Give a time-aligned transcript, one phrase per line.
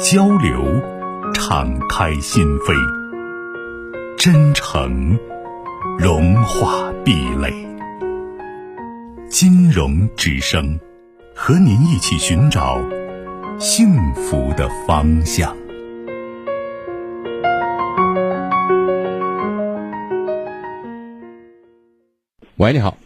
[0.00, 0.62] 交流，
[1.32, 2.72] 敞开心扉；
[4.16, 5.18] 真诚，
[5.98, 7.52] 融化壁垒。
[9.28, 10.78] 金融之声，
[11.34, 12.80] 和您一起寻找
[13.58, 15.56] 幸福的方向。
[22.58, 22.96] 喂，你好。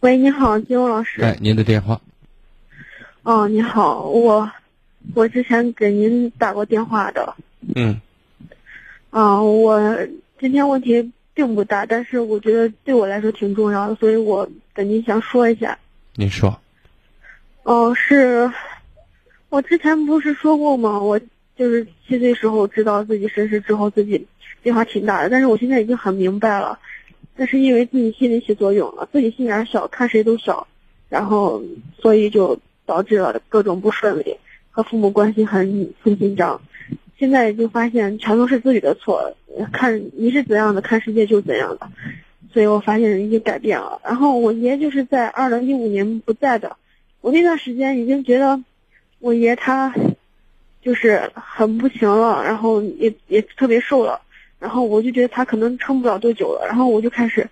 [0.00, 1.20] 喂，你好，金融老师。
[1.20, 2.00] 哎，您的电话。
[3.22, 4.50] 哦，你好，我。
[5.14, 7.34] 我之前给您打过电话的。
[7.74, 8.00] 嗯。
[9.10, 9.78] 啊，我
[10.40, 15.78] 今天问题并不大，但是我觉得对我来说挺重要的，所以我跟您想说一下。
[16.14, 16.58] 您说。
[17.62, 18.50] 哦，是，
[19.50, 20.98] 我之前不是说过吗？
[20.98, 21.20] 我
[21.54, 24.26] 就是七岁时候知道自己身世之后，自己
[24.62, 26.78] 变化挺大的，但是我现在已经很明白了，
[27.36, 30.66] 那是因为自己心理起作用了，自己心眼小，看谁都小，
[31.08, 31.62] 然后
[32.00, 34.36] 所以就导致了各种不顺利。
[34.74, 36.60] 和父母关系很很紧张，
[37.18, 39.36] 现在已经发现全都是自己的错。
[39.70, 41.90] 看你是怎样的，看世界就怎样的，
[42.54, 44.00] 所以我发现已经改变了。
[44.02, 46.74] 然后我爷就是在二零一五年不在的，
[47.20, 48.58] 我那段时间已经觉得
[49.18, 49.94] 我爷他
[50.80, 54.22] 就是很不行了，然后也也特别瘦了，
[54.58, 57.46] 然后我就觉得他可能撑不了多久了，然后我就开始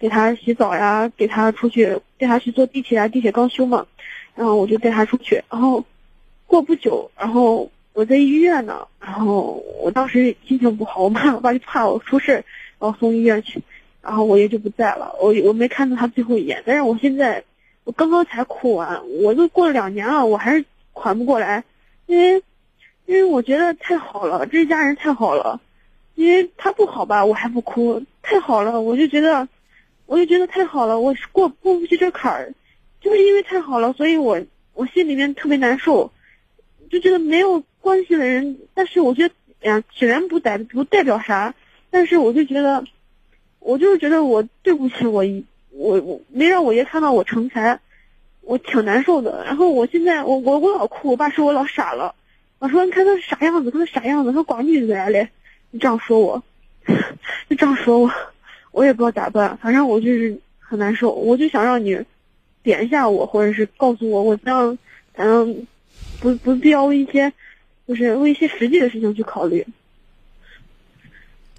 [0.00, 3.86] 给他洗澡呀，给他出去带他去坐地铁啊，地铁刚修嘛，
[4.34, 5.84] 然后我就带他出去，然后。
[6.46, 12.44] 过不久，然后我在医院呢，然后我当时心情不好，我妈我爸就怕我出事，
[12.78, 13.62] 然后送医院去，
[14.00, 17.42] 然后我爷就不在了，我我没看到他最后一眼，但是我现在
[17.84, 21.64] 我刚刚才哭完，我都过了两年了，我还是缓不过来，
[22.06, 22.42] 因为
[23.06, 25.60] 因为我觉得太好了，这一家人太好了，
[26.14, 29.48] 因为他不好吧，我还不哭，太好了，我就觉得
[30.06, 32.54] 我就觉得太好了，我过过不去这坎儿，
[33.00, 34.40] 就是因为太好了，所以我
[34.74, 36.12] 我心里面特别难受。
[36.90, 41.54] 就觉得没有关系的人，但是我觉得，哎呀，虽然不代不代表啥，
[41.90, 42.84] 但是我就觉得，
[43.60, 45.24] 我就是觉得我对不起我
[45.70, 47.78] 我我没让我爷看到我成才，
[48.42, 49.44] 我挺难受的。
[49.44, 52.14] 然后我现在我我我老哭，我爸说我老傻了，
[52.58, 55.28] 我说你看他啥样子，他啥样子，他寡女来嘞，
[55.70, 56.42] 你这样说我，
[57.48, 58.10] 就这样说我，
[58.72, 61.98] 我也不知道咋办，反正我就是很难受，我就想让你
[62.62, 64.78] 点一下我，或者是告诉我我怎样
[65.14, 65.66] 反正。
[66.20, 67.32] 不不必要为一些，
[67.86, 69.66] 就是为一些实际的事情去考虑。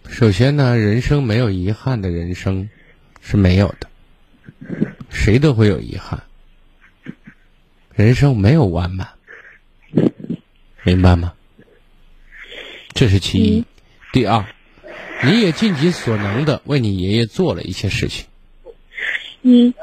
[0.09, 2.69] 首先呢，人生没有遗憾的人生
[3.21, 3.89] 是没有的，
[5.09, 6.23] 谁都会有遗憾。
[7.93, 9.07] 人生没有完满，
[10.83, 11.33] 明白吗？
[12.93, 13.65] 这是其一。
[14.13, 14.45] 第二，
[15.23, 18.25] 你也尽己所能的为你爷爷做了一些事情。
[19.41, 19.73] 嗯。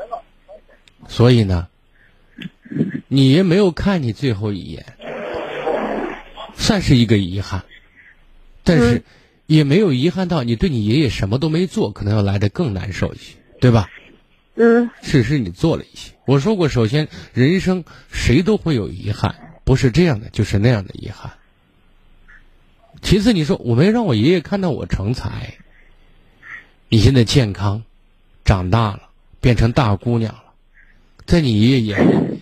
[1.07, 1.69] 所以呢？
[3.09, 4.85] 你也没有看你最后一眼，
[6.57, 7.65] 算是一个遗憾，
[8.63, 9.03] 但是
[9.47, 13.89] 也没有遗憾到你对你爷爷什么都没做，可能要来的更难受一些，对吧？
[14.55, 14.91] 嗯。
[15.03, 16.13] 只是你做了一些。
[16.27, 21.33] 我说过，首先人生谁都会有遗憾，不是这样的就是那样的遗憾。
[23.03, 25.55] 其次，你说我没让我爷爷看到我成才，
[26.89, 27.83] 你现在健康，
[28.47, 29.11] 长大了，
[29.41, 30.45] 变成大姑娘了，
[31.27, 32.34] 在你爷爷眼里。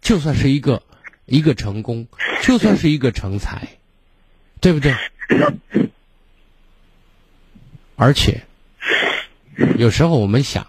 [0.00, 0.82] 就算是一个
[1.26, 2.06] 一个成功，
[2.42, 3.68] 就算是一个成才，
[4.60, 4.94] 对不对？
[7.96, 8.42] 而且，
[9.76, 10.66] 有时候我们想，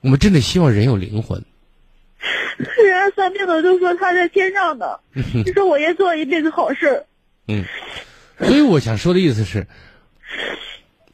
[0.00, 1.44] 我们真的希望人有灵魂。
[2.56, 5.00] 人家算命的都说他在天上呢，
[5.44, 7.04] 就说我爷做了一辈子好事。
[7.46, 7.64] 嗯，
[8.38, 9.66] 所以我想说的意思是。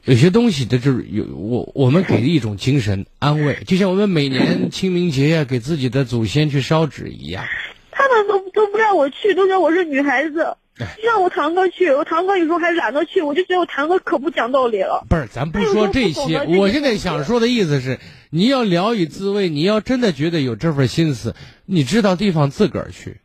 [0.05, 7.45] 有些东西，的就是有我我们给的一种精神安慰， 就像我们每年清明节呀，给自己的祖先去烧纸一样。
[7.91, 10.57] 他们都都不让我去，都说我是女孩子，
[11.03, 15.07] 让我堂哥去，我堂哥有时候还懒得去，我就觉得我堂哥可不讲道理了。
[15.09, 17.99] 不是，咱不说这些，我现在想说的意思是，
[18.29, 21.35] 你要聊以自慰，你要真的觉得有这份心思，
[21.65, 23.17] 你知道地方自个儿去。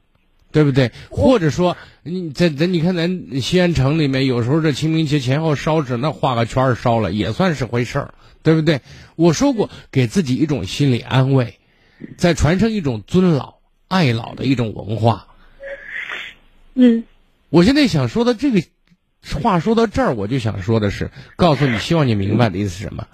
[0.51, 0.91] 对不对？
[1.09, 8.81] 或者说，你在咱你看咱西安城里面，有时候这清明节前后烧纸，那画个圈烧了也算是回事儿，对不对？
[9.15, 11.59] 我说过，给自己一种心理安慰，
[12.17, 13.55] 再传承一种尊老
[13.87, 15.27] 爱老的一种文化。
[16.73, 17.03] 嗯，
[17.49, 18.63] 我现在想说的这个
[19.43, 23.07] 话说到这儿，我就想说的是，告诉你，希望你明白的意思是什么？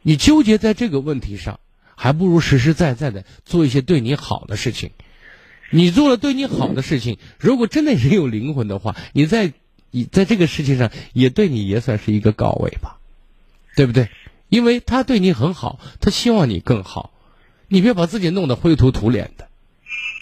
[0.00, 1.60] 你纠结在这个问题上，
[1.94, 4.92] 还不如实实在在的做一些对你好的事情。
[5.70, 9.52] 你做了对你好的事情，如果真的人有灵魂的话， 你在
[9.90, 12.98] 你在这个世界上也对你也算是一个告慰吧，
[13.74, 14.08] 对不对？
[14.48, 17.12] 因为他对你很好，他希望你更好，
[17.68, 19.48] 你别把自己弄得灰头土脸的，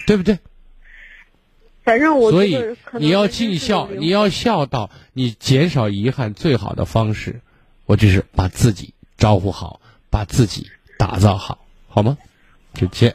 [0.07, 0.39] 对不对？
[1.85, 2.57] 反正我所以
[2.99, 7.43] 你要尽孝，你要孝道，你减少遗憾最好的方式，
[7.85, 12.17] 我就是把自己招呼好，把自己打造好，好吗？
[12.73, 13.15] 就见。